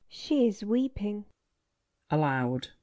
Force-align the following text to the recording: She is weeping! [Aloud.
She 0.09 0.47
is 0.47 0.63
weeping! 0.65 1.25
[Aloud. 2.09 2.69